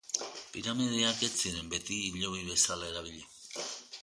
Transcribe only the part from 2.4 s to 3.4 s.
bezala erabili.